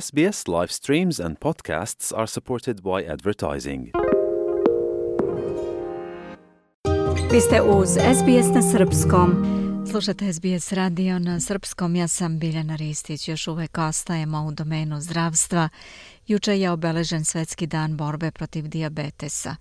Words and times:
SBS 0.00 0.48
live 0.48 0.72
streams 0.72 1.20
and 1.20 1.38
podcasts 1.38 2.12
are 2.16 2.26
supported 2.26 2.80
by 2.82 3.12
advertising. 3.12 3.90
Vi 7.32 7.40
ste 7.40 7.62
uz 7.62 7.88
SBS 7.88 8.54
na 8.54 8.62
Srpskom. 8.62 9.44
Slušate 9.90 10.32
SBS 10.32 10.72
radio 10.72 11.18
na 11.18 11.40
Srpskom. 11.40 11.96
Ja 11.96 12.08
sam 12.08 12.38
Biljana 12.38 12.76
Ristić. 12.76 13.28
Još 13.28 13.48
uvek 13.48 13.78
ostajemo 13.78 14.46
u 14.46 14.52
domenu 14.52 15.00
zdravstva. 15.00 15.68
Juče 16.26 16.60
je 16.60 16.70
obeležen 16.70 17.24
Svetski 17.24 17.66
dan 17.66 17.96
borbe 17.96 18.30
protiv 18.30 18.68
diabetesa. 18.68 19.56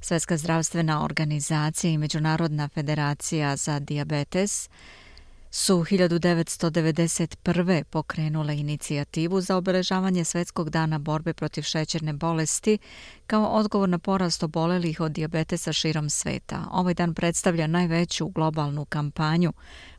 Svetska 0.00 0.36
zdravstvena 0.36 1.04
organizacija 1.04 1.90
i 1.90 1.98
Međunarodna 1.98 2.68
federacija 2.68 3.56
za 3.56 3.78
diabetes 3.78 4.68
su 5.50 5.74
1991. 5.74 7.84
pokrenule 7.84 8.58
inicijativu 8.58 9.40
za 9.40 9.56
obeležavanje 9.56 10.24
Svetskog 10.24 10.70
dana 10.70 10.98
borbe 10.98 11.32
protiv 11.32 11.62
šećerne 11.62 12.12
bolesti 12.12 12.78
kao 13.26 13.46
odgovor 13.46 13.88
na 13.88 13.98
porast 13.98 14.42
obolelih 14.42 15.00
od 15.00 15.12
diabetesa 15.12 15.72
širom 15.72 16.10
sveta. 16.10 16.64
Ovaj 16.72 16.94
dan 16.94 17.14
predstavlja 17.14 17.66
najveću 17.66 18.28
globalnu 18.28 18.84
kampanju 18.84 19.52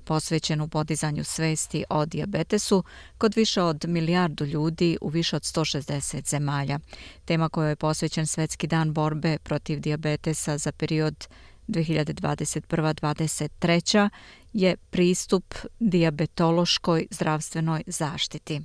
posvećenu 0.03 0.67
podizanju 0.67 1.23
svesti 1.23 1.83
o 1.89 2.05
diabetesu 2.05 2.83
kod 3.17 3.35
više 3.35 3.61
od 3.61 3.85
milijardu 3.87 4.45
ljudi 4.45 4.97
u 5.01 5.09
više 5.09 5.35
od 5.35 5.41
160 5.41 6.29
zemalja. 6.29 6.79
Tema 7.25 7.49
kojoj 7.49 7.71
je 7.71 7.75
posvećen 7.75 8.27
Svetski 8.27 8.67
dan 8.67 8.93
borbe 8.93 9.37
protiv 9.37 9.79
diabetesa 9.79 10.57
za 10.57 10.71
period 10.71 11.27
2021-2023 11.69 14.09
je 14.53 14.75
pristup 14.89 15.55
diabetološkoj 15.79 17.07
zdravstvenoj 17.11 17.83
zaštiti. 17.87 18.61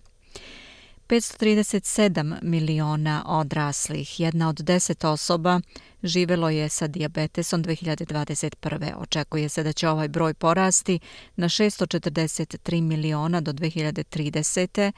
537 1.09 2.39
miliona 2.43 3.25
odraslih, 3.27 4.21
jedna 4.21 4.49
od 4.49 4.57
deset 4.57 5.05
osoba, 5.05 5.61
živelo 6.03 6.51
je 6.51 6.69
sa 6.69 6.87
diabetesom 6.87 7.65
2021. 7.65 8.93
Očekuje 8.97 9.49
se 9.49 9.63
da 9.63 9.73
će 9.73 9.89
ovaj 9.89 10.09
broj 10.09 10.35
porasti 10.35 10.99
na 11.37 11.49
643 11.49 12.81
miliona 12.81 13.41
do 13.41 13.53
2030. 13.53 14.93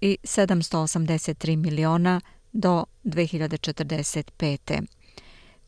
i 0.00 0.18
783 0.22 1.56
miliona 1.56 2.20
do 2.52 2.84
2045. 3.04 4.99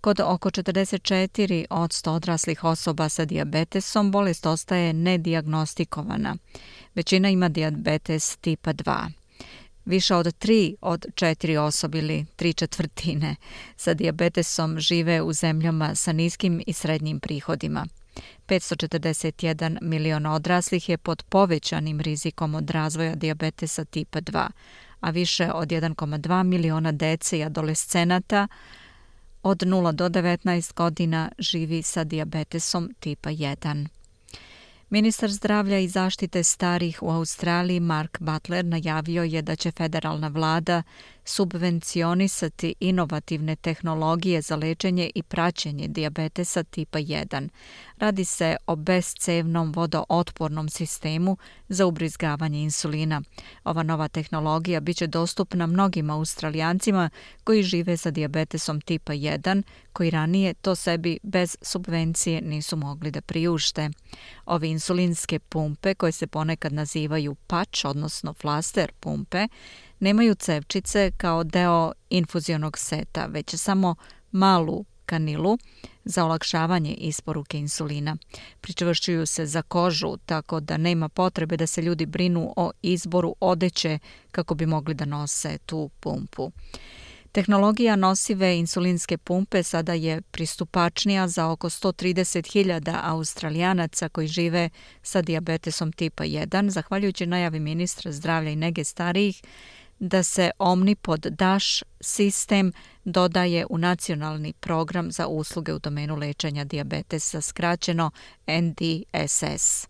Kod 0.02 0.20
oko 0.20 0.50
44 0.50 1.64
od 1.70 1.90
100 1.90 2.10
odraslih 2.10 2.64
osoba 2.64 3.08
sa 3.08 3.24
diabetesom 3.24 4.10
bolest 4.10 4.46
ostaje 4.46 4.92
nediagnostikovana. 4.92 6.36
Većina 6.94 7.28
ima 7.28 7.48
diabetes 7.48 8.36
tipa 8.36 8.72
2. 8.72 9.10
Više 9.84 10.14
od 10.14 10.26
3 10.26 10.74
od 10.80 11.06
4 11.14 11.58
osobi 11.58 11.98
ili 11.98 12.26
3 12.36 12.56
četvrtine 12.56 13.36
sa 13.76 13.94
diabetesom 13.94 14.80
žive 14.80 15.22
u 15.22 15.32
zemljama 15.32 15.94
sa 15.94 16.12
niskim 16.12 16.62
i 16.66 16.72
srednjim 16.72 17.20
prihodima. 17.20 17.86
541 18.46 19.78
milion 19.82 20.26
odraslih 20.26 20.88
je 20.88 20.98
pod 20.98 21.22
povećanim 21.22 22.00
rizikom 22.00 22.54
od 22.54 22.70
razvoja 22.70 23.14
diabetesa 23.14 23.84
tipa 23.84 24.20
2, 24.20 24.48
a 25.00 25.10
više 25.10 25.52
od 25.52 25.68
1,2 25.68 26.42
miliona 26.42 26.92
dece 26.92 27.38
i 27.38 27.44
adolescenata 27.44 28.48
od 29.42 29.62
0 29.62 29.92
do 29.92 30.08
19 30.08 30.74
godina 30.74 31.30
živi 31.38 31.82
sa 31.82 32.04
diabetesom 32.04 32.94
tipa 33.00 33.30
1. 33.30 33.86
Ministar 34.90 35.30
zdravlja 35.30 35.78
i 35.78 35.88
zaštite 35.88 36.42
starih 36.42 37.02
u 37.02 37.10
Australiji 37.10 37.80
Mark 37.80 38.18
Butler 38.20 38.64
najavio 38.64 39.22
je 39.22 39.42
da 39.42 39.56
će 39.56 39.70
federalna 39.70 40.28
vlada 40.28 40.82
subvencionisati 41.24 42.74
inovativne 42.80 43.56
tehnologije 43.56 44.42
za 44.42 44.56
lečenje 44.56 45.10
i 45.14 45.22
praćenje 45.22 45.88
diabetesa 45.88 46.62
tipa 46.62 46.98
1. 46.98 47.48
Radi 47.98 48.24
se 48.24 48.56
o 48.66 48.76
bezcevnom 48.76 49.72
vodootpornom 49.72 50.68
sistemu 50.68 51.36
za 51.68 51.86
ubrizgavanje 51.86 52.62
insulina. 52.62 53.22
Ova 53.64 53.82
nova 53.82 54.08
tehnologija 54.08 54.80
biće 54.80 55.06
dostupna 55.06 55.66
mnogim 55.66 56.10
australijancima 56.10 57.10
koji 57.44 57.62
žive 57.62 57.96
sa 57.96 58.10
diabetesom 58.10 58.80
tipa 58.80 59.12
1, 59.12 59.62
koji 59.92 60.10
ranije 60.10 60.54
to 60.54 60.74
sebi 60.74 61.18
bez 61.22 61.56
subvencije 61.62 62.40
nisu 62.40 62.76
mogli 62.76 63.10
da 63.10 63.20
priušte. 63.20 63.90
Ove 64.46 64.68
insulinske 64.68 65.38
pumpe, 65.38 65.94
koje 65.94 66.12
se 66.12 66.26
ponekad 66.26 66.72
nazivaju 66.72 67.34
pač, 67.34 67.84
odnosno 67.84 68.32
flaster 68.32 68.92
pumpe, 69.00 69.48
nemaju 70.02 70.34
cevčice 70.34 71.10
kao 71.16 71.44
deo 71.44 71.92
infuzionog 72.10 72.78
seta, 72.78 73.26
već 73.26 73.54
samo 73.54 73.94
malu 74.32 74.84
kanilu 75.06 75.58
za 76.04 76.24
olakšavanje 76.24 76.94
isporuke 76.94 77.58
insulina. 77.58 78.16
Pričvršćuju 78.60 79.26
se 79.26 79.46
za 79.46 79.62
kožu, 79.62 80.16
tako 80.26 80.60
da 80.60 80.76
nema 80.76 81.08
potrebe 81.08 81.56
da 81.56 81.66
se 81.66 81.82
ljudi 81.82 82.06
brinu 82.06 82.52
o 82.56 82.70
izboru 82.82 83.34
odeće 83.40 83.98
kako 84.30 84.54
bi 84.54 84.66
mogli 84.66 84.94
da 84.94 85.04
nose 85.04 85.58
tu 85.66 85.90
pumpu. 86.00 86.50
Tehnologija 87.32 87.96
nosive 87.96 88.58
insulinske 88.58 89.18
pumpe 89.18 89.62
sada 89.62 89.92
je 89.92 90.20
pristupačnija 90.20 91.28
za 91.28 91.48
oko 91.48 91.70
130.000 91.70 93.00
australijanaca 93.02 94.08
koji 94.08 94.26
žive 94.26 94.70
sa 95.02 95.22
diabetesom 95.22 95.92
tipa 95.92 96.24
1, 96.24 96.68
zahvaljujući 96.68 97.26
najavi 97.26 97.60
ministra 97.60 98.12
zdravlja 98.12 98.50
i 98.50 98.56
nege 98.56 98.84
starijih 98.84 99.42
da 100.02 100.22
se 100.22 100.50
Omnipod 100.58 101.20
Dash 101.20 101.82
sistem 102.00 102.72
dodaje 103.04 103.66
u 103.70 103.78
nacionalni 103.78 104.52
program 104.52 105.12
za 105.12 105.26
usluge 105.26 105.74
u 105.74 105.78
domenu 105.78 106.16
lečenja 106.16 106.64
diabetesa, 106.64 107.40
skraćeno 107.40 108.10
NDSS. 108.46 109.88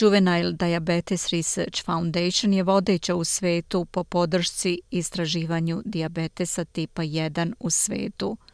Juvenile 0.00 0.52
Diabetes 0.52 1.28
Research 1.28 1.84
Foundation 1.84 2.52
je 2.52 2.62
vodeća 2.62 3.14
u 3.14 3.24
svetu 3.24 3.84
po 3.84 4.04
podršci 4.04 4.80
istraživanju 4.90 5.82
diabetesa 5.84 6.64
tipa 6.64 7.02
1 7.02 7.52
u 7.60 7.70
svetu– 7.70 8.36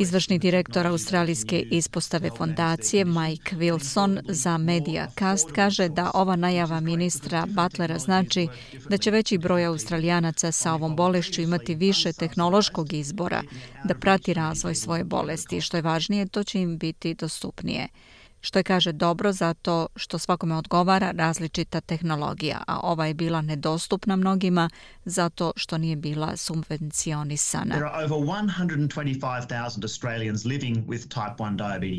Izvršni 0.00 0.38
direktor 0.38 0.86
Australijske 0.86 1.60
ispostave 1.60 2.30
fondacije 2.36 3.04
Mike 3.04 3.56
Wilson 3.56 4.20
za 4.28 4.58
Mediacast 4.58 5.52
kaže 5.52 5.88
da 5.88 6.10
ova 6.14 6.36
najava 6.36 6.80
ministra 6.80 7.46
Butlera 7.46 7.98
znači 7.98 8.48
da 8.88 8.98
će 8.98 9.10
veći 9.10 9.38
broj 9.38 9.64
australijanaca 9.64 10.52
sa 10.52 10.74
ovom 10.74 10.96
bolešću 10.96 11.42
imati 11.42 11.74
više 11.74 12.12
tehnološkog 12.12 12.92
izbora 12.92 13.42
da 13.84 13.94
prati 13.94 14.34
razvoj 14.34 14.74
svoje 14.74 15.04
bolesti. 15.04 15.60
Što 15.60 15.76
je 15.76 15.82
važnije, 15.82 16.26
to 16.26 16.44
će 16.44 16.60
im 16.60 16.78
biti 16.78 17.14
dostupnije 17.14 17.88
što 18.42 18.58
je 18.58 18.62
kaže 18.62 18.92
dobro 18.92 19.32
zato 19.32 19.88
što 19.96 20.18
svakome 20.18 20.56
odgovara 20.56 21.10
različita 21.10 21.80
tehnologija, 21.80 22.62
a 22.66 22.80
ova 22.82 23.06
je 23.06 23.14
bila 23.14 23.42
nedostupna 23.42 24.16
mnogima 24.16 24.70
zato 25.04 25.52
što 25.56 25.78
nije 25.78 25.96
bila 25.96 26.36
subvencionisana. 26.36 27.74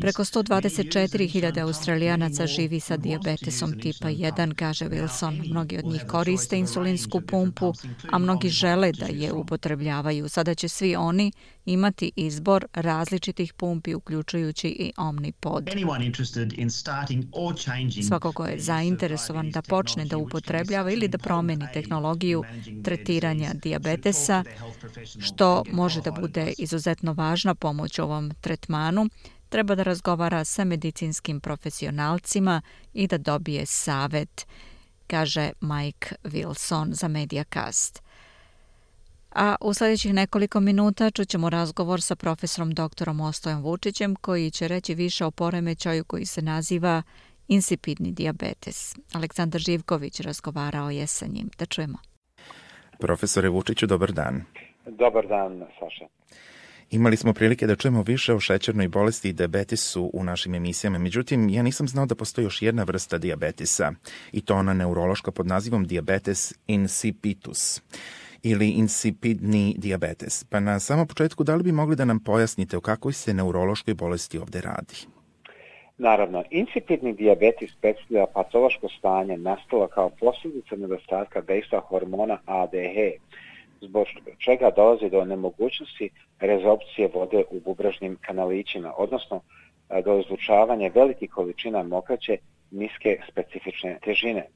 Preko 0.00 0.24
124.000 0.24 1.62
australijanaca 1.62 2.46
živi 2.46 2.80
sa 2.80 2.96
diabetesom 2.96 3.80
tipa 3.80 4.08
1, 4.08 4.54
kaže 4.54 4.84
Wilson. 4.84 5.50
Mnogi 5.50 5.78
od 5.78 5.84
njih 5.84 6.04
koriste 6.08 6.58
insulinsku 6.58 7.20
pumpu, 7.20 7.72
a 8.12 8.18
mnogi 8.18 8.48
žele 8.48 8.92
da 8.92 9.06
je 9.06 9.32
upotrebljavaju. 9.32 10.28
Sada 10.28 10.54
će 10.54 10.68
svi 10.68 10.96
oni 10.96 11.32
imati 11.64 12.12
izbor 12.16 12.66
različitih 12.72 13.52
pumpi, 13.52 13.94
uključujući 13.94 14.68
i 14.68 14.92
Omnipod. 14.96 15.70
Svako 18.08 18.32
ko 18.32 18.46
je 18.46 18.60
zainteresovan 18.60 19.50
da 19.50 19.62
počne 19.62 20.04
da 20.04 20.16
upotrebljava 20.16 20.90
ili 20.90 21.08
da 21.08 21.18
promeni 21.18 21.66
tehnologiju 21.72 22.44
tretiranja 22.84 23.52
diabetesa, 23.54 24.44
što 25.20 25.62
može 25.72 26.00
da 26.00 26.10
bude 26.10 26.52
izuzetno 26.58 27.12
važna 27.12 27.54
pomoć 27.54 27.98
ovom 27.98 28.32
tretmanu, 28.40 29.08
treba 29.48 29.74
da 29.74 29.82
razgovara 29.82 30.44
sa 30.44 30.64
medicinskim 30.64 31.40
profesionalcima 31.40 32.62
i 32.94 33.06
da 33.06 33.18
dobije 33.18 33.66
savet, 33.66 34.46
kaže 35.06 35.50
Mike 35.60 36.14
Wilson 36.24 36.92
za 36.92 37.08
Mediacast. 37.08 38.03
A 39.34 39.56
u 39.60 39.74
sljedećih 39.74 40.14
nekoliko 40.14 40.60
minuta 40.60 41.10
čućemo 41.10 41.50
razgovor 41.50 42.02
sa 42.02 42.16
profesorom 42.16 42.70
doktorom 42.70 43.20
Ostojom 43.20 43.62
Vučićem 43.62 44.16
koji 44.16 44.50
će 44.50 44.68
reći 44.68 44.94
više 44.94 45.24
o 45.24 45.30
poremećaju 45.30 46.04
koji 46.04 46.26
se 46.26 46.42
naziva 46.42 47.02
insipidni 47.48 48.12
diabetes. 48.12 48.96
Aleksandar 49.12 49.60
Živković 49.60 50.20
razgovarao 50.20 50.90
je 50.90 51.06
sa 51.06 51.26
njim. 51.26 51.50
Da 51.58 51.66
čujemo. 51.66 51.98
Profesore 52.98 53.48
Vučiću, 53.48 53.86
dobar 53.86 54.12
dan. 54.12 54.42
Dobar 54.86 55.26
dan, 55.28 55.64
Saša. 55.78 56.04
Imali 56.90 57.16
smo 57.16 57.32
prilike 57.32 57.66
da 57.66 57.76
čujemo 57.76 58.02
više 58.02 58.34
o 58.34 58.40
šećernoj 58.40 58.88
bolesti 58.88 59.28
i 59.28 59.32
diabetisu 59.32 60.10
u 60.12 60.24
našim 60.24 60.54
emisijama, 60.54 60.98
međutim, 60.98 61.48
ja 61.48 61.62
nisam 61.62 61.88
znao 61.88 62.06
da 62.06 62.14
postoji 62.14 62.44
još 62.44 62.62
jedna 62.62 62.82
vrsta 62.82 63.18
diabetisa, 63.18 63.92
i 64.32 64.40
to 64.40 64.56
ona 64.56 64.74
neurološka 64.74 65.30
pod 65.30 65.46
nazivom 65.46 65.84
diabetes 65.84 66.54
insipidus 66.66 67.80
ili 68.44 68.68
insipidni 68.68 69.74
diabetes. 69.78 70.44
Pa 70.44 70.60
na 70.60 70.80
samom 70.80 71.06
početku, 71.06 71.44
da 71.44 71.54
li 71.54 71.62
bi 71.62 71.72
mogli 71.72 71.96
da 71.96 72.04
nam 72.04 72.20
pojasnite 72.20 72.76
o 72.76 72.80
kakvoj 72.80 73.12
se 73.12 73.34
neurološkoj 73.34 73.94
bolesti 73.94 74.38
ovde 74.38 74.60
radi? 74.60 74.94
Naravno, 75.98 76.44
insipidni 76.50 77.12
diabetes 77.12 77.70
predstavlja 77.80 78.26
patološko 78.26 78.88
stanje 78.88 79.36
nastalo 79.36 79.86
kao 79.88 80.10
posljedica 80.20 80.76
nedostatka 80.76 81.40
dejstva 81.40 81.80
hormona 81.80 82.38
ADH, 82.46 82.96
zbog 83.80 84.06
čega 84.38 84.70
dolazi 84.76 85.10
do 85.10 85.24
nemogućnosti 85.24 86.10
rezopcije 86.40 87.10
vode 87.14 87.44
u 87.50 87.60
bubražnim 87.60 88.18
kanalićima, 88.20 88.92
odnosno 88.96 89.40
e, 89.40 90.02
do 90.02 90.18
izlučavanja 90.18 90.90
velikih 90.94 91.30
količina 91.30 91.82
mokraće 91.82 92.36
niske 92.70 93.20
specifične 93.30 93.98
težine. 94.04 94.46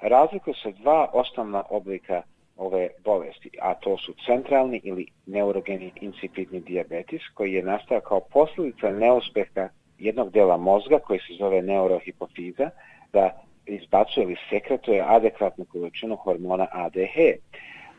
Razlikuju 0.00 0.54
se 0.54 0.72
dva 0.72 1.10
osnovna 1.12 1.62
oblika 1.70 2.22
ove 2.56 2.88
bolesti, 3.04 3.50
a 3.60 3.74
to 3.74 3.96
su 3.98 4.14
centralni 4.26 4.80
ili 4.84 5.06
neurogeni 5.26 5.92
incipitni 6.00 6.60
diabetis 6.60 7.22
koji 7.34 7.52
je 7.52 7.62
nastao 7.62 8.00
kao 8.00 8.20
posljedica 8.20 8.90
neuspeha 8.90 9.68
jednog 9.98 10.32
dela 10.32 10.56
mozga 10.56 10.98
koji 10.98 11.18
se 11.18 11.34
zove 11.38 11.62
neurohipofiza, 11.62 12.70
da 13.12 13.42
izbacuje 13.66 14.24
ili 14.24 14.36
sekretuje 14.50 15.04
adekvatnu 15.06 15.64
količinu 15.64 16.16
hormona 16.16 16.66
ADH. 16.72 17.16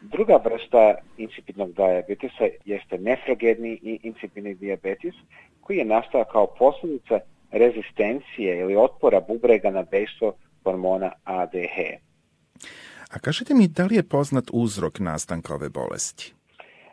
Druga 0.01 0.39
vrsta 0.45 0.95
incipitnog 1.17 1.73
diabetisa 1.73 2.47
jeste 2.65 2.97
nefrogedni 2.97 3.79
i 3.81 3.99
incipitni 4.03 4.55
diabetis 4.55 5.15
koji 5.61 5.77
je 5.77 5.85
nastao 5.85 6.23
kao 6.23 6.47
posljedica 6.47 7.19
rezistencije 7.51 8.59
ili 8.59 8.75
otpora 8.75 9.21
bubrega 9.21 9.69
na 9.71 9.83
dejstvo 9.83 10.33
hormona 10.63 11.11
ADH. 11.23 11.77
A 13.11 13.19
kažete 13.19 13.53
mi, 13.53 13.67
da 13.67 13.85
li 13.85 13.95
je 13.95 14.03
poznat 14.03 14.43
uzrok 14.53 14.99
nastanka 14.99 15.53
ove 15.53 15.69
bolesti? 15.69 16.33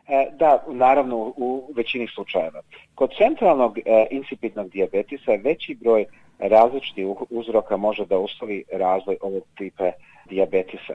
E, 0.09 0.31
da, 0.39 0.65
naravno, 0.69 1.17
u 1.37 1.73
većini 1.77 2.09
slučajeva. 2.15 2.63
Kod 2.95 3.11
centralnog 3.19 3.79
e, 3.79 3.83
insipidnog 4.11 4.71
diabetisa 4.71 5.33
veći 5.45 5.75
broj 5.75 6.05
različitih 6.39 7.07
uzroka 7.31 7.77
može 7.77 8.07
da 8.07 8.19
uslovi 8.19 8.65
razvoj 8.73 9.17
ovog 9.21 9.43
tipa 9.59 9.91
diabetisa. 10.29 10.95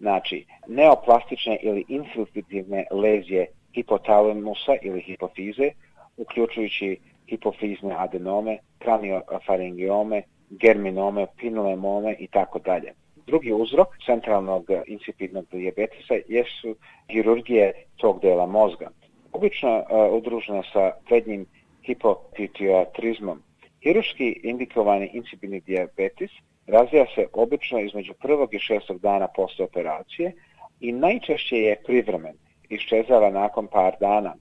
Znači, 0.00 0.46
neoplastične 0.68 1.58
ili 1.62 1.84
infiltrativne 1.88 2.86
lezije 2.90 3.46
hipotalamusa 3.74 4.72
ili 4.82 5.00
hipofize, 5.00 5.70
uključujući 6.16 6.96
hipofizne 7.28 7.94
adenome, 7.98 8.58
kraniofaringiome, 8.78 10.22
germinome, 10.50 11.26
pinulemome 11.36 12.16
i 12.18 12.26
tako 12.26 12.58
dalje. 12.58 12.92
Drugi 13.26 13.52
uzrok 13.52 13.88
centralnog 14.06 14.70
eh, 14.70 14.82
insipidnog 14.86 15.44
diabetesa 15.52 16.14
jesu 16.28 16.76
hirurgije 17.10 17.72
tog 17.96 18.20
dela 18.20 18.46
mozga. 18.46 18.90
Obično 19.32 19.76
eh, 19.78 19.84
odružena 19.90 20.14
udružena 20.16 20.62
sa 20.72 20.90
prednjim 21.08 21.46
hipotitiatrizmom. 21.86 23.42
Hiruški 23.82 24.40
indikovani 24.42 25.10
insipidni 25.12 25.60
diabetes 25.60 26.30
razvija 26.66 27.06
se 27.14 27.26
obično 27.32 27.80
između 27.80 28.12
prvog 28.22 28.54
i 28.54 28.58
šestog 28.58 29.00
dana 29.00 29.28
posle 29.36 29.64
operacije 29.64 30.32
i 30.80 30.92
najčešće 30.92 31.56
je 31.56 31.82
privremen, 31.86 32.36
iščezava 32.68 33.30
nakon 33.30 33.66
par 33.66 33.94
dana. 34.00 34.34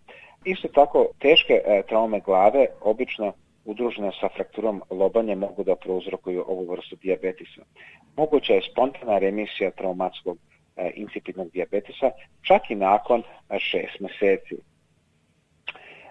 Isto 0.45 0.67
tako, 0.67 1.07
teške 1.19 1.53
e, 1.53 1.83
traume 1.87 2.19
glave, 2.19 2.65
obično 2.81 3.33
udružene 3.65 4.11
sa 4.19 4.29
frakturom 4.29 4.81
lobanje, 4.89 5.35
mogu 5.35 5.63
da 5.63 5.75
prouzrokuju 5.75 6.43
ovu 6.47 6.65
vrstu 6.71 6.95
diabetisa. 6.95 7.61
Moguća 8.17 8.53
je 8.53 8.67
spontana 8.71 9.17
remisija 9.17 9.71
traumatskog 9.71 10.37
e, 10.75 10.91
insipidnog 10.95 11.51
diabetisa, 11.51 12.11
čak 12.41 12.69
i 12.69 12.75
nakon 12.75 13.23
e, 13.23 13.59
šest 13.59 13.99
meseci. 13.99 14.55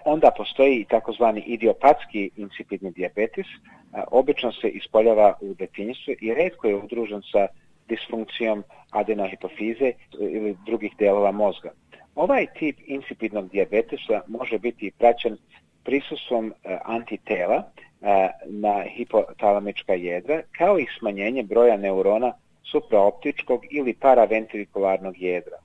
Onda 0.05 0.31
postoji 0.37 0.75
i 0.75 0.85
takozvani 0.85 1.43
idiopatski 1.45 2.29
insipidni 2.35 2.91
diabetis, 2.91 3.47
e, 3.47 4.03
obično 4.11 4.51
se 4.51 4.69
ispoljava 4.69 5.33
u 5.41 5.53
detinjstvu 5.53 6.13
i 6.21 6.33
redko 6.33 6.67
je 6.67 6.75
udružen 6.75 7.21
sa 7.31 7.47
disfunkcijom 7.89 8.63
adenohipofize 8.91 9.91
ili 10.19 10.57
drugih 10.65 10.91
delova 10.99 11.31
mozga. 11.31 11.71
Ovaj 12.15 12.45
tip 12.59 12.77
insipidnog 12.85 13.49
diabetesa 13.49 14.21
može 14.27 14.59
biti 14.59 14.91
praćen 14.97 15.37
prisustvom 15.83 16.53
e, 16.63 16.77
antitela 16.83 17.63
e, 18.01 18.29
na 18.45 18.83
hipotalamička 18.95 19.93
jedra, 19.93 20.41
kao 20.57 20.79
i 20.79 20.85
smanjenje 20.99 21.43
broja 21.43 21.77
neurona 21.77 22.33
supraoptičkog 22.63 23.61
ili 23.71 23.93
paraventrikularnog 23.93 25.21
jedra. 25.21 25.57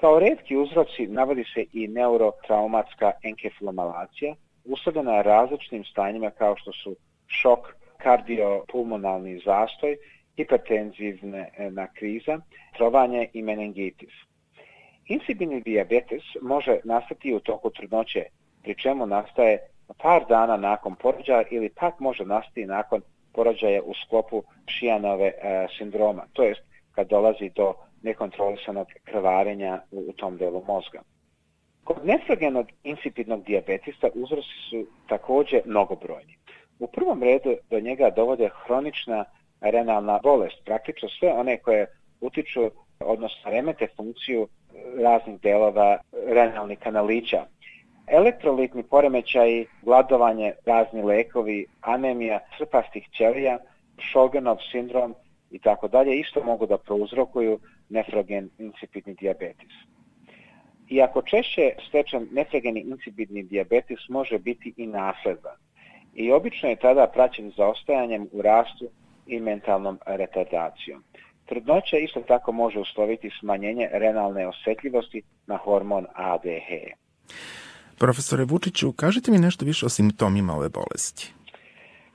Kao 0.00 0.18
redki 0.18 0.56
uzroci 0.56 1.06
navodi 1.06 1.44
se 1.54 1.64
i 1.72 1.88
neurotraumatska 1.88 3.12
enkefalomalacija, 3.22 4.34
usledena 4.64 5.22
različitim 5.22 5.84
stanjima 5.84 6.30
kao 6.30 6.56
što 6.56 6.72
su 6.72 6.96
šok, 7.26 7.58
kardiopulmonalni 7.96 9.38
zastoj, 9.44 9.96
hipertenzivna 10.36 11.38
e, 11.38 11.70
kriza, 11.94 12.40
trovanje 12.76 13.28
i 13.32 13.42
meningitis. 13.42 14.12
Insibini 15.06 15.60
diabetes 15.60 16.22
može 16.42 16.80
nastati 16.84 17.34
u 17.34 17.40
toku 17.40 17.70
trudnoće, 17.70 18.24
pri 18.62 18.74
čemu 18.74 19.06
nastaje 19.06 19.58
par 20.02 20.24
dana 20.28 20.56
nakon 20.56 20.94
porođaja 20.94 21.44
ili 21.50 21.68
pak 21.68 22.00
može 22.00 22.24
nastati 22.24 22.66
nakon 22.66 23.02
porođaja 23.32 23.82
u 23.82 23.94
sklopu 23.94 24.42
šijanove 24.66 25.26
e, 25.26 25.66
sindroma, 25.78 26.22
to 26.32 26.42
jest 26.42 26.60
kad 26.92 27.08
dolazi 27.08 27.50
do 27.54 27.74
nekontrolisanog 28.02 28.86
krvarenja 29.04 29.80
u, 29.90 30.04
u 30.08 30.12
tom 30.12 30.36
delu 30.36 30.64
mozga. 30.66 31.02
Kod 31.84 31.96
nefrogenog 32.06 32.66
insipidnog 32.82 33.44
diabetista 33.44 34.08
uzrosi 34.14 34.56
su 34.70 34.86
također 35.08 35.62
mnogobrojni. 35.64 36.36
U 36.78 36.86
prvom 36.86 37.22
redu 37.22 37.56
do 37.70 37.80
njega 37.80 38.10
dovode 38.10 38.48
hronična 38.64 39.24
renalna 39.60 40.20
bolest, 40.22 40.64
praktično 40.64 41.08
sve 41.08 41.32
one 41.32 41.56
koje 41.56 41.86
utiču, 42.20 42.70
odnosno 43.00 43.50
remete 43.50 43.86
funkciju 43.96 44.42
e, 44.42 45.02
raznih 45.02 45.40
delova 45.40 45.98
renalnih 46.26 46.78
kanalića. 46.78 47.44
Elektrolitni 48.06 48.82
poremećaj, 48.82 49.64
gladovanje, 49.82 50.52
razni 50.66 51.02
lekovi, 51.02 51.66
anemija, 51.80 52.40
srpastih 52.58 53.08
ćelija, 53.16 53.58
Šogenov 53.98 54.56
sindrom 54.70 55.14
i 55.50 55.58
tako 55.58 55.88
dalje 55.88 56.18
isto 56.18 56.44
mogu 56.44 56.66
da 56.66 56.78
prouzrokuju 56.78 57.58
nefrogen 57.88 58.50
insipidni 58.58 59.14
diabetes. 59.14 59.72
Iako 60.90 61.22
češće 61.22 61.72
stečan 61.88 62.28
nefrogeni 62.32 62.80
insipidni 62.80 63.42
diabetes 63.42 64.08
može 64.08 64.38
biti 64.38 64.74
i 64.76 64.86
nasledan 64.86 65.56
i 66.14 66.32
obično 66.32 66.68
je 66.68 66.76
tada 66.76 67.06
praćen 67.06 67.52
zaostajanjem 67.56 68.28
u 68.32 68.42
rastu 68.42 68.88
i 69.26 69.40
mentalnom 69.40 69.98
retardacijom. 70.06 71.04
Trudnoća 71.46 71.96
isto 71.96 72.20
tako 72.20 72.52
može 72.52 72.78
usloviti 72.78 73.30
smanjenje 73.40 73.88
renalne 73.92 74.46
osjetljivosti 74.46 75.22
na 75.46 75.56
hormon 75.56 76.06
ADH. 76.14 76.68
Profesore 78.02 78.44
Vučiću, 78.44 78.92
kažite 78.92 79.30
mi 79.30 79.38
nešto 79.38 79.64
više 79.64 79.86
o 79.86 79.88
simptomima 79.88 80.56
ove 80.56 80.68
bolesti. 80.68 81.32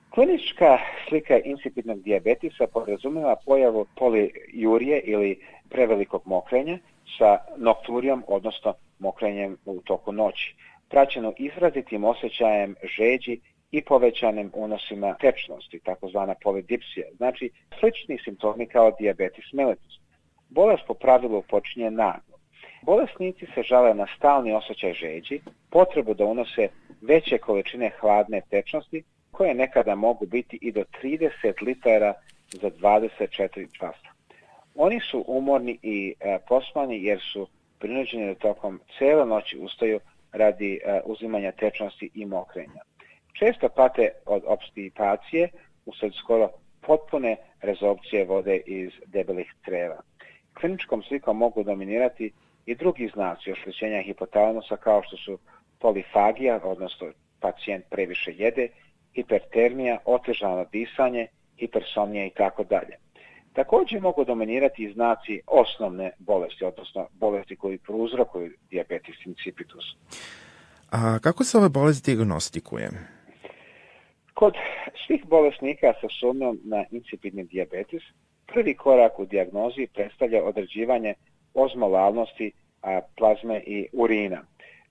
Klinička 0.10 0.78
slika 1.10 1.40
insipidnog 1.46 2.02
diabetisa 2.02 2.68
podrazumeva 2.74 3.36
pojavu 3.46 3.86
polijurije 3.96 5.00
ili 5.00 5.40
prevelikog 5.70 6.22
mokrenja 6.26 6.78
sa 7.18 7.38
nokturijom, 7.58 8.24
odnosno 8.28 8.74
mokrenjem 9.00 9.58
u 9.66 9.82
toku 9.82 10.12
noći, 10.12 10.56
praćeno 10.90 11.34
izrazitim 11.38 12.04
osjećajem 12.04 12.76
žeđi 12.98 13.40
i 13.72 13.82
povećanim 13.82 14.52
unosima 14.54 15.16
tečnosti, 15.22 15.80
takozvana 15.80 16.36
polidipsija, 16.44 17.08
znači 17.18 17.50
slični 17.80 18.18
simptomi 18.24 18.68
kao 18.68 18.92
diabetes 19.00 19.54
mellitus. 19.54 20.00
Bolest 20.50 20.84
po 20.88 20.94
pravilu 20.94 21.44
počinje 21.50 21.92
naglo. 21.92 22.37
Bolesnici 22.82 23.46
se 23.56 23.64
žale 23.64 23.94
na 23.94 24.08
stalni 24.18 24.54
osjećaj 24.54 24.94
žeđi, 24.94 25.42
potrebu 25.70 26.14
da 26.14 26.26
unose 26.26 26.70
veće 27.02 27.38
količine 27.38 27.92
hladne 28.00 28.42
tečnosti, 28.50 29.04
koje 29.32 29.54
nekada 29.54 29.96
mogu 29.96 30.26
biti 30.26 30.60
i 30.62 30.72
do 30.72 30.84
30 31.04 31.66
litara 31.66 32.14
za 32.62 32.70
24 32.70 33.68
časa. 33.72 34.10
Oni 34.76 35.00
su 35.00 35.26
umorni 35.28 35.78
i 35.84 36.14
e, 36.20 36.38
posmani 36.48 37.04
jer 37.04 37.20
su 37.34 37.48
prinuđeni 37.80 38.26
da 38.26 38.36
tokom 38.36 38.80
cele 38.98 39.26
noći 39.26 39.58
ustaju 39.58 40.00
radi 40.32 40.80
e, 40.86 41.02
uzimanja 41.06 41.52
tečnosti 41.52 42.10
i 42.14 42.26
mokrenja 42.26 42.82
često 43.40 43.70
pate 43.70 44.10
od 44.26 44.44
obstipacije 44.46 45.50
usled 45.86 46.14
skoro 46.14 46.50
potpune 46.82 47.36
rezorpcije 47.62 48.26
vode 48.26 48.58
iz 48.66 48.92
debelih 49.06 49.54
treva. 49.66 50.02
Kliničkom 50.54 51.04
slikom 51.04 51.38
mogu 51.38 51.64
dominirati 51.64 52.32
i 52.68 52.76
drugi 52.76 53.10
znaci 53.14 53.52
ošlićenja 53.52 54.02
hipotalamusa 54.02 54.78
kao 54.78 55.04
što 55.04 55.18
su 55.18 55.40
polifagija, 55.80 56.60
odnosno 56.64 57.08
pacijent 57.40 57.86
previše 57.90 58.32
jede, 58.34 58.68
hipertermija, 59.16 59.98
otežano 60.06 60.66
disanje, 60.72 61.28
hipersomnija 61.60 62.26
i 62.26 62.30
tako 62.30 62.64
dalje. 62.64 62.98
Također 63.54 64.02
mogu 64.02 64.26
dominirati 64.26 64.84
i 64.84 64.94
znaci 64.94 65.42
osnovne 65.48 66.12
bolesti, 66.20 66.66
odnosno 66.66 67.08
bolesti 67.12 67.56
koji 67.56 67.78
prouzrokuju 67.78 68.52
diabetes 68.70 69.16
insipidus. 69.26 69.86
A 70.92 71.20
kako 71.20 71.44
se 71.44 71.58
ove 71.58 71.70
bolesti 71.70 72.16
diagnostikuje? 72.16 72.90
Kod 74.34 74.54
svih 75.08 75.26
bolesnika 75.26 75.94
sa 76.02 76.08
sumnjom 76.20 76.60
na 76.64 76.86
insipidni 76.92 77.44
diabetes, 77.44 78.04
prvi 78.46 78.74
korak 78.74 79.20
u 79.20 79.26
dijagnozi 79.26 79.88
predstavlja 79.94 80.44
određivanje 80.44 81.14
ozmolalnosti 81.58 82.52
plazme 83.18 83.62
i 83.66 83.88
urina. 83.94 84.42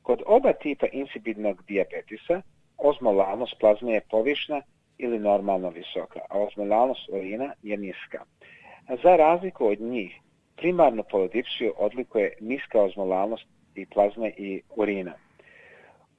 Kod 0.03 0.23
oba 0.27 0.53
tipa 0.53 0.87
insipidnog 0.93 1.63
diabetisa, 1.69 2.43
ozmolalnost 2.79 3.55
plazme 3.61 3.93
je 3.93 4.01
povišna 4.11 4.61
ili 4.99 5.19
normalno 5.19 5.71
visoka, 5.71 6.21
a 6.31 6.39
ozmolalnost 6.39 7.09
urina 7.09 7.53
je 7.63 7.77
niska. 7.77 8.25
Za 9.03 9.17
razliku 9.17 9.67
od 9.67 9.81
njih, 9.81 10.21
primarnu 10.57 11.05
polodipsiju 11.11 11.73
odlikuje 11.77 12.37
niska 12.41 12.83
ozmolalnost 12.83 13.47
i 13.75 13.87
plazme 13.87 14.33
i 14.37 14.61
urina. 14.77 15.13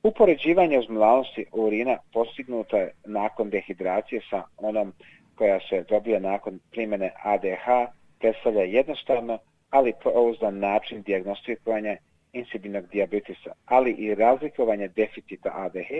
Upoređivanje 0.04 0.80
ozmolalnosti 0.80 1.46
urina 1.52 1.98
postignuto 2.14 2.78
je 2.78 2.92
nakon 3.06 3.50
dehidracije 3.50 4.22
sa 4.30 4.44
onom 4.58 4.94
koja 5.36 5.60
se 5.70 5.84
dobija 5.90 6.20
nakon 6.20 6.60
primjene 6.72 7.12
ADH, 7.24 7.92
predstavlja 8.20 8.62
jednostavno, 8.62 9.40
ali 9.70 9.94
pouzdan 10.04 10.60
način 10.60 11.02
diagnostikovanja 11.02 11.98
insulinog 12.34 12.88
diabetisa, 12.88 13.52
ali 13.66 13.92
i 13.92 14.16
razlikovanje 14.16 14.88
deficita 14.88 15.50
ADH 15.54 15.92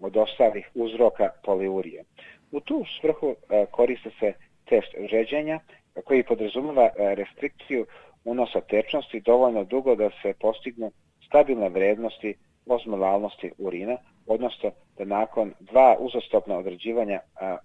od 0.00 0.16
ostalih 0.16 0.70
uzroka 0.74 1.30
poliurije. 1.44 2.04
U 2.52 2.60
tu 2.60 2.84
svrhu 3.00 3.28
e, 3.30 3.66
koriste 3.70 4.10
se 4.20 4.32
test 4.68 4.94
žeđenja 5.10 5.60
koji 6.04 6.22
podrazumeva 6.22 6.84
e, 6.84 7.14
restrikciju 7.14 7.86
unosa 8.24 8.60
tečnosti 8.60 9.20
dovoljno 9.20 9.64
dugo 9.64 9.94
da 9.94 10.10
se 10.22 10.34
postignu 10.40 10.90
stabilne 11.26 11.68
vrednosti 11.68 12.34
osmolalnosti 12.66 13.52
urina, 13.58 13.96
odnosno 14.26 14.70
da 14.98 15.04
nakon 15.04 15.52
dva 15.60 15.96
uzastopna 15.98 16.58
određivanja 16.58 17.14
e, 17.14 17.20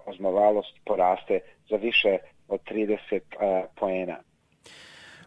ozmolalost 0.05 0.79
poraste 0.85 1.39
za 1.69 1.75
više 1.75 2.17
od 2.47 2.59
30 2.63 3.19
poena. 3.75 4.17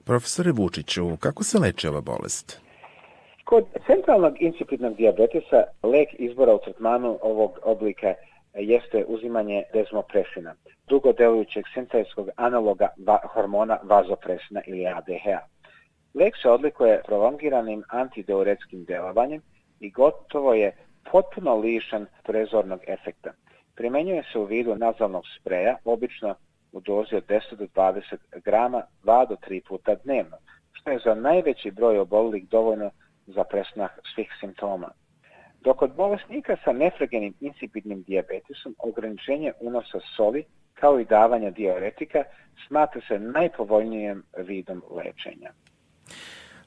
Profesore 0.05 0.53
Vučiću, 0.53 1.17
kako 1.21 1.45
se 1.45 1.59
leče 1.59 1.89
ova 1.89 2.01
bolest? 2.01 2.61
Kod 3.45 3.65
centralnog 3.87 4.43
incipitnog 4.43 4.97
diabetesa 4.97 5.63
lek 5.83 6.09
izbora 6.19 6.55
u 6.55 6.59
tretmanu 6.59 7.19
ovog 7.23 7.59
oblika 7.63 8.15
jeste 8.55 9.05
uzimanje 9.09 9.63
desmopresina, 9.73 10.55
dugodelujućeg 10.89 11.65
sintetskog 11.75 12.29
analoga 12.37 12.89
va 13.07 13.19
hormona 13.35 13.79
vazopresina 13.83 14.61
ili 14.67 14.87
ADH-a. 14.87 15.41
Lek 16.15 16.35
se 16.43 16.51
odlikuje 16.51 17.03
prolongiranim 17.07 17.83
antideuretskim 17.89 18.85
delovanjem 18.85 19.43
i 19.81 19.91
gotovo 19.91 20.55
je 20.55 20.77
potpuno 21.13 21.57
lišen 21.57 22.07
prezornog 22.25 22.81
efekta. 22.87 23.31
Primenjuje 23.75 24.23
se 24.33 24.39
u 24.39 24.45
vidu 24.45 24.75
nazalnog 24.77 25.25
spreja, 25.41 25.77
obično 25.85 26.35
u 26.73 26.81
dozi 26.81 27.17
od 27.17 27.27
10 27.27 27.57
do 27.57 27.67
20 27.75 28.01
grama 28.45 28.83
2 29.05 29.29
do 29.29 29.37
3 29.49 29.61
puta 29.69 29.95
dnevno, 29.95 30.37
što 30.73 30.91
je 30.91 30.99
za 31.05 31.15
najveći 31.15 31.71
broj 31.71 31.99
obolilih 31.99 32.49
dovoljno 32.49 32.91
za 33.27 33.45
presnah 33.45 33.91
svih 34.15 34.29
simptoma. 34.41 34.91
Dok 35.61 35.83
od 35.83 35.95
bolesnika 35.95 36.57
sa 36.65 36.73
nefregenim 36.73 37.35
insipidnim 37.41 38.03
diabetesom 38.03 38.75
ograničenje 38.79 39.53
unosa 39.61 39.99
soli 40.17 40.45
kao 40.75 41.01
i 41.01 41.05
davanja 41.05 41.51
diuretika 41.51 42.25
smatra 42.67 43.01
se 43.09 43.19
najpovoljnijim 43.19 44.23
vidom 44.37 44.83
lečenja. 44.91 45.51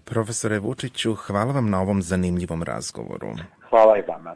Profesore 0.05 0.59
Vučiću, 0.59 1.15
hvala 1.15 1.53
vam 1.53 1.69
na 1.69 1.81
ovom 1.81 2.01
zanimljivom 2.01 2.63
razgovoru. 2.63 3.27
Hvala 3.69 3.97
i 3.97 4.01
vama. 4.07 4.35